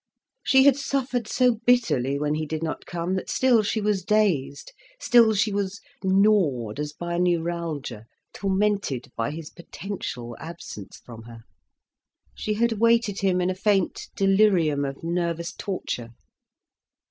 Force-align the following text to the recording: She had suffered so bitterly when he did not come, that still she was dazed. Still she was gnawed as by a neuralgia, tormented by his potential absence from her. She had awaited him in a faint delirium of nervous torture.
She 0.41 0.63
had 0.63 0.77
suffered 0.77 1.27
so 1.27 1.59
bitterly 1.63 2.17
when 2.17 2.33
he 2.33 2.47
did 2.47 2.63
not 2.63 2.87
come, 2.87 3.13
that 3.13 3.29
still 3.29 3.61
she 3.61 3.79
was 3.81 4.03
dazed. 4.03 4.73
Still 4.99 5.35
she 5.35 5.53
was 5.53 5.79
gnawed 6.03 6.79
as 6.79 6.91
by 6.91 7.13
a 7.13 7.19
neuralgia, 7.19 8.05
tormented 8.33 9.11
by 9.15 9.29
his 9.29 9.51
potential 9.51 10.35
absence 10.39 10.97
from 11.05 11.21
her. 11.25 11.41
She 12.33 12.55
had 12.55 12.71
awaited 12.71 13.19
him 13.19 13.41
in 13.41 13.51
a 13.51 13.53
faint 13.53 14.07
delirium 14.15 14.85
of 14.85 15.03
nervous 15.03 15.53
torture. 15.53 16.09